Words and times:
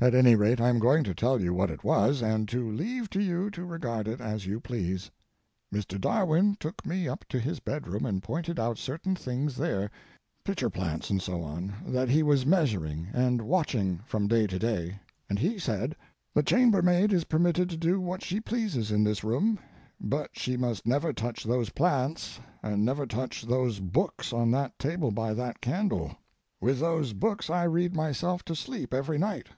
At 0.00 0.14
any 0.14 0.34
rate, 0.34 0.60
I 0.60 0.68
am 0.68 0.80
going 0.80 1.02
to 1.04 1.14
tell 1.14 1.40
you 1.40 1.54
what 1.54 1.70
it 1.70 1.82
was, 1.82 2.20
and 2.20 2.46
to 2.48 2.68
leave 2.70 3.08
to 3.08 3.20
you 3.22 3.48
to 3.52 3.64
regard 3.64 4.06
it 4.06 4.20
as 4.20 4.44
you 4.44 4.60
please. 4.60 5.10
Mr. 5.72 5.98
Darwin 5.98 6.58
took 6.60 6.84
me 6.84 7.08
up 7.08 7.24
to 7.30 7.38
his 7.40 7.58
bedroom 7.58 8.04
and 8.04 8.22
pointed 8.22 8.60
out 8.60 8.76
certain 8.76 9.16
things 9.16 9.56
there 9.56 9.90
pitcher 10.44 10.68
plants, 10.68 11.08
and 11.08 11.22
so 11.22 11.40
on, 11.42 11.72
that 11.86 12.10
he 12.10 12.22
was 12.22 12.44
measuring 12.44 13.08
and 13.14 13.40
watching 13.40 14.00
from 14.04 14.28
day 14.28 14.46
to 14.46 14.58
day—and 14.58 15.38
he 15.38 15.58
said: 15.58 15.96
'The 16.34 16.42
chambermaid 16.42 17.10
is 17.10 17.24
permitted 17.24 17.70
to 17.70 17.76
do 17.78 17.98
what 17.98 18.22
she 18.22 18.40
pleases 18.40 18.92
in 18.92 19.04
this 19.04 19.24
room, 19.24 19.58
but 19.98 20.28
she 20.36 20.58
must 20.58 20.86
never 20.86 21.14
touch 21.14 21.44
those 21.44 21.70
plants 21.70 22.40
and 22.62 22.84
never 22.84 23.06
touch 23.06 23.40
those 23.42 23.80
books 23.80 24.34
on 24.34 24.50
that 24.50 24.78
table 24.78 25.10
by 25.10 25.32
that 25.32 25.62
candle. 25.62 26.14
With 26.60 26.78
those 26.78 27.14
books 27.14 27.48
I 27.48 27.62
read 27.62 27.94
myself 27.96 28.44
to 28.46 28.54
sleep 28.54 28.92
every 28.92 29.16
night.' 29.16 29.48